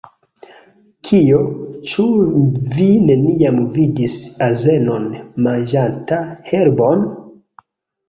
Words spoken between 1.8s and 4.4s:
Ĉu vi neniam vidis